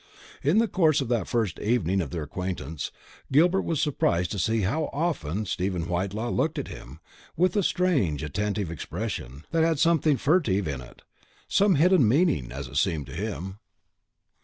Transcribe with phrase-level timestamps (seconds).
[0.41, 2.91] In the course of that first evening of their acquaintance,
[3.31, 6.99] Gilbert was surprised to see how often Stephen Whitelaw looked at him,
[7.37, 11.03] with a strangely attentive expression, that had something furtive in it,
[11.47, 13.59] some hidden meaning, as it seemed to him.